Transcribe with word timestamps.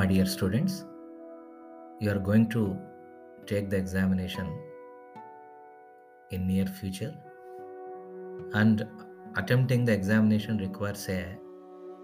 My 0.00 0.06
dear 0.06 0.24
students, 0.24 0.86
you 1.98 2.10
are 2.10 2.18
going 2.18 2.48
to 2.52 2.78
take 3.44 3.68
the 3.68 3.76
examination 3.76 4.50
in 6.30 6.46
near 6.46 6.64
future. 6.64 7.14
And 8.54 8.86
attempting 9.36 9.84
the 9.84 9.92
examination 9.92 10.56
requires 10.56 11.06
a 11.10 11.36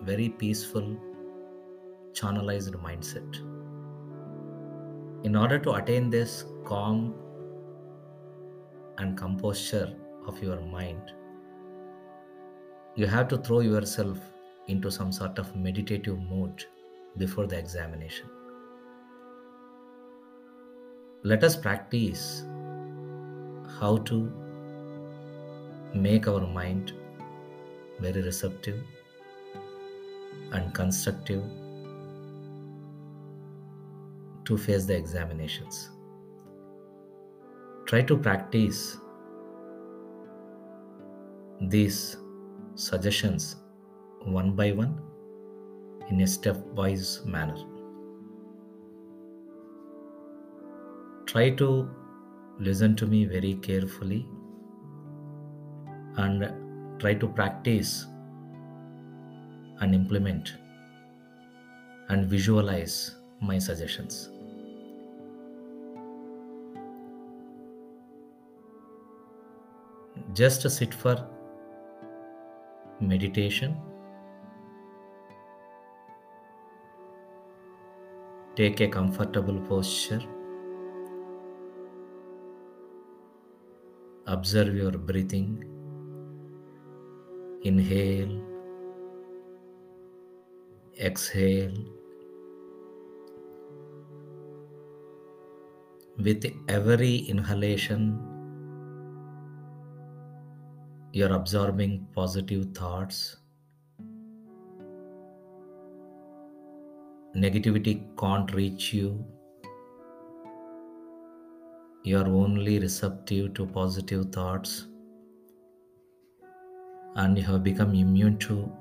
very 0.02 0.28
peaceful 0.28 0.94
channelized 2.12 2.76
mindset. 2.82 3.40
In 5.24 5.34
order 5.34 5.58
to 5.58 5.72
attain 5.72 6.10
this 6.10 6.44
calm 6.66 7.14
and 8.98 9.16
composure 9.16 9.90
of 10.26 10.42
your 10.42 10.60
mind 10.60 11.14
you 12.94 13.06
have 13.06 13.28
to 13.28 13.38
throw 13.38 13.60
yourself 13.60 14.18
into 14.66 14.90
some 14.90 15.12
sort 15.12 15.38
of 15.38 15.56
meditative 15.56 16.18
mood 16.18 16.62
before 17.18 17.46
the 17.46 17.58
examination 17.58 18.28
let 21.22 21.42
us 21.42 21.56
practice 21.56 22.44
how 23.80 23.96
to 24.08 24.18
make 25.94 26.28
our 26.28 26.46
mind 26.46 26.92
very 28.00 28.22
receptive 28.22 28.82
and 30.52 30.72
constructive 30.74 31.42
to 34.44 34.56
face 34.56 34.84
the 34.84 34.94
examinations. 34.96 35.90
Try 37.86 38.02
to 38.02 38.16
practice 38.16 38.98
these 41.60 42.16
suggestions 42.74 43.56
one 44.20 44.52
by 44.52 44.70
one 44.72 45.05
in 46.08 46.20
a 46.20 46.24
stepwise 46.24 47.24
manner. 47.24 47.56
Try 51.26 51.50
to 51.50 51.90
listen 52.58 52.96
to 52.96 53.06
me 53.06 53.24
very 53.24 53.54
carefully 53.54 54.26
and 56.16 57.00
try 57.00 57.14
to 57.14 57.28
practice 57.28 58.06
and 59.80 59.94
implement 59.94 60.54
and 62.08 62.26
visualize 62.26 63.16
my 63.40 63.58
suggestions. 63.58 64.30
Just 70.32 70.68
sit 70.70 70.94
for 70.94 71.28
meditation. 73.00 73.76
Take 78.56 78.80
a 78.80 78.88
comfortable 78.88 79.60
posture. 79.68 80.22
Observe 84.26 84.74
your 84.74 84.92
breathing. 84.92 85.62
Inhale, 87.64 88.40
exhale. 90.98 91.76
With 96.16 96.46
every 96.68 97.16
inhalation, 97.16 98.18
you're 101.12 101.34
absorbing 101.34 102.06
positive 102.14 102.72
thoughts. 102.72 103.36
Negativity 107.36 108.02
can't 108.18 108.50
reach 108.54 108.94
you. 108.94 109.22
You're 112.02 112.26
only 112.26 112.78
receptive 112.78 113.52
to 113.54 113.66
positive 113.66 114.32
thoughts 114.32 114.86
and 117.16 117.36
you 117.36 117.44
have 117.44 117.62
become 117.62 117.94
immune 117.94 118.38
to 118.38 118.72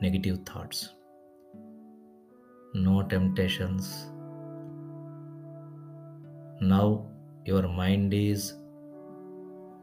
negative 0.00 0.40
thoughts. 0.44 0.88
No 2.74 3.02
temptations. 3.02 4.06
Now 6.60 7.06
your 7.44 7.68
mind 7.68 8.12
is 8.12 8.54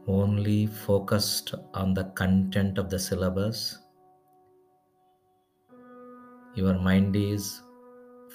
only 0.06 0.66
focused 0.66 1.54
on 1.72 1.94
the 1.94 2.04
content 2.22 2.76
of 2.76 2.90
the 2.90 2.98
syllabus. 2.98 3.78
Your 6.58 6.74
mind 6.76 7.14
is 7.14 7.62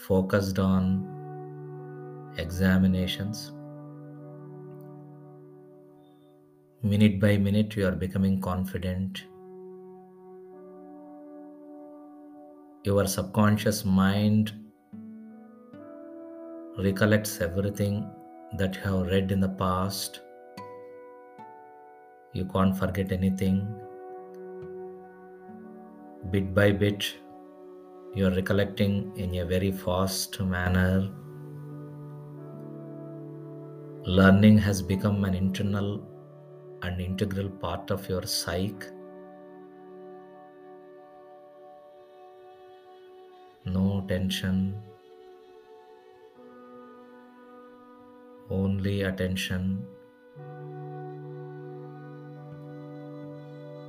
focused 0.07 0.57
on 0.57 0.84
examinations. 2.38 3.51
Minute 6.81 7.19
by 7.19 7.35
minute, 7.38 7.75
you 7.75 7.85
are 7.85 7.97
becoming 8.03 8.39
confident. 8.39 9.25
Your 12.85 13.06
subconscious 13.07 13.83
mind 13.83 14.53
recollects 16.78 17.41
everything 17.41 18.09
that 18.57 18.75
you 18.75 18.81
have 18.83 19.07
read 19.07 19.33
in 19.33 19.41
the 19.41 19.50
past. 19.50 20.22
You 22.31 22.45
can't 22.45 22.78
forget 22.78 23.12
anything. 23.12 23.67
Bit 26.31 26.56
by 26.56 26.72
bit, 26.72 27.13
you 28.16 28.28
are 28.28 28.31
recollecting 28.31 29.12
in 29.16 29.34
a 29.35 29.46
very 29.46 29.72
fast 29.72 30.40
manner. 30.40 31.09
Learning 34.06 34.56
has 34.57 34.84
become 34.84 35.24
an 35.25 35.34
internal 35.34 36.03
and 36.84 37.01
integral 37.01 37.50
part 37.50 37.90
of 37.90 38.07
your 38.07 38.22
psyche. 38.24 38.85
No 43.66 44.06
tension, 44.07 44.75
only 48.51 49.01
attention. 49.01 49.88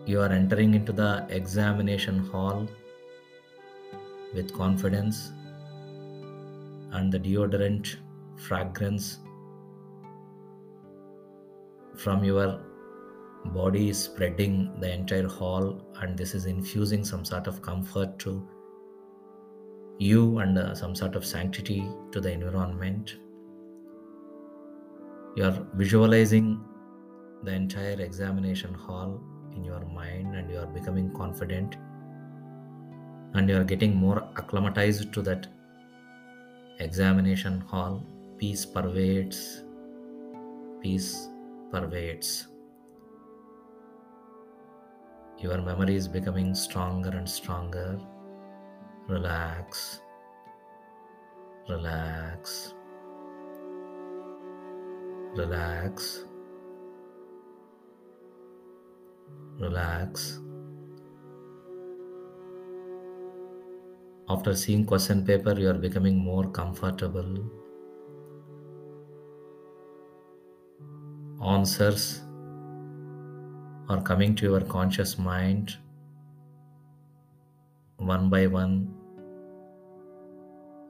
You 0.06 0.21
are 0.21 0.33
entering 0.33 0.73
into 0.75 0.93
the 0.93 1.27
examination 1.29 2.21
hall 2.21 2.67
with 4.34 4.53
confidence 4.53 5.33
and 6.93 7.12
the 7.12 7.19
deodorant 7.19 7.97
fragrance 8.37 9.19
from 11.97 12.25
your 12.25 12.61
body 13.47 13.89
is 13.91 13.99
spreading 13.99 14.73
the 14.81 14.91
entire 14.93 15.28
hall 15.28 15.81
and 16.00 16.19
this 16.19 16.34
is 16.34 16.47
infusing 16.47 17.05
some 17.05 17.25
sort 17.25 17.47
of 17.47 17.61
comfort 17.62 18.19
to 18.19 18.49
you 19.99 20.39
and 20.39 20.59
uh, 20.59 20.75
some 20.75 20.94
sort 20.94 21.15
of 21.15 21.25
sanctity 21.25 21.89
to 22.11 22.21
the 22.21 22.31
environment. 22.31 23.17
You 25.37 25.44
are 25.44 25.67
visualizing 25.75 26.65
the 27.43 27.53
entire 27.53 28.00
examination 28.00 28.75
hall 28.75 29.23
in 29.55 29.65
your 29.65 29.84
mind 29.87 30.34
and 30.34 30.50
you 30.50 30.59
are 30.59 30.67
becoming 30.67 31.12
confident 31.15 31.77
and 33.34 33.49
you 33.49 33.56
are 33.56 33.65
getting 33.75 33.95
more 33.95 34.19
acclimatized 34.37 35.12
to 35.12 35.22
that 35.22 35.47
examination 36.81 37.61
hall 37.61 38.03
peace 38.39 38.65
pervades 38.65 39.62
peace 40.83 41.28
pervades 41.71 42.47
your 45.44 45.61
memory 45.61 45.97
is 45.97 46.08
becoming 46.08 46.55
stronger 46.55 47.11
and 47.11 47.29
stronger. 47.29 48.00
Relax. 49.08 50.00
Relax. 51.69 52.73
Relax. 55.37 56.25
Relax. 59.58 60.44
After 64.29 64.56
seeing 64.56 64.87
question 64.87 65.25
paper, 65.25 65.53
you 65.59 65.69
are 65.69 65.75
becoming 65.75 66.17
more 66.17 66.50
comfortable. 66.50 67.50
Answers 71.44 72.23
are 73.91 74.00
coming 74.03 74.35
to 74.37 74.47
your 74.47 74.62
conscious 74.62 75.19
mind 75.19 75.76
one 77.99 78.31
by 78.31 78.47
one 78.47 78.94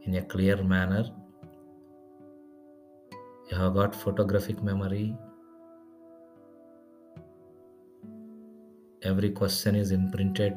in 0.05 0.15
a 0.15 0.23
clear 0.23 0.63
manner. 0.63 1.05
You 3.51 3.57
have 3.57 3.75
got 3.75 3.97
photographic 3.97 4.63
memory. 4.63 5.17
Every 9.03 9.31
question 9.31 9.75
is 9.75 9.91
imprinted 9.91 10.57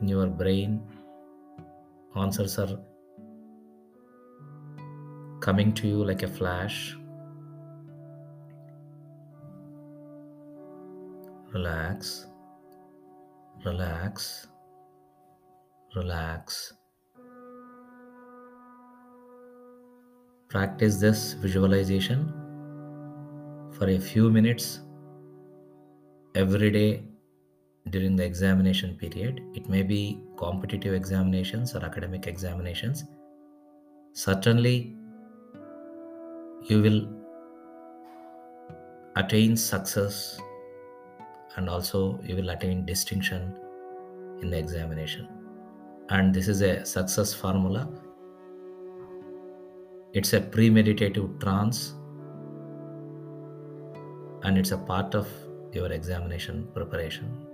in 0.00 0.08
your 0.08 0.26
brain. 0.26 0.82
Answers 2.16 2.58
are 2.60 2.78
coming 5.40 5.72
to 5.74 5.88
you 5.88 6.04
like 6.04 6.22
a 6.22 6.28
flash. 6.28 6.96
Relax, 11.52 12.26
relax, 13.64 14.46
relax. 15.96 16.72
Practice 20.48 20.96
this 21.00 21.32
visualization 21.32 22.32
for 23.72 23.88
a 23.88 23.98
few 23.98 24.30
minutes 24.30 24.80
every 26.36 26.70
day 26.70 27.02
during 27.90 28.16
the 28.16 28.24
examination 28.24 28.96
period. 28.96 29.40
It 29.54 29.68
may 29.68 29.82
be 29.82 30.20
competitive 30.36 30.94
examinations 30.94 31.74
or 31.74 31.84
academic 31.84 32.26
examinations. 32.26 33.04
Certainly, 34.12 34.96
you 36.62 36.80
will 36.80 37.08
attain 39.16 39.56
success 39.56 40.40
and 41.56 41.68
also 41.68 42.20
you 42.24 42.36
will 42.36 42.50
attain 42.50 42.84
distinction 42.84 43.54
in 44.40 44.50
the 44.50 44.58
examination. 44.58 45.28
And 46.10 46.34
this 46.34 46.48
is 46.48 46.62
a 46.62 46.84
success 46.84 47.32
formula. 47.32 47.88
It's 50.12 50.32
a 50.32 50.40
premeditative 50.40 51.40
trance 51.40 51.94
and 54.42 54.58
it's 54.58 54.72
a 54.72 54.78
part 54.78 55.14
of 55.14 55.28
your 55.72 55.90
examination 55.92 56.68
preparation. 56.74 57.53